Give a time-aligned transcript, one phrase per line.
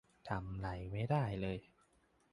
[0.29, 1.57] ทำไรไม่ได้เลย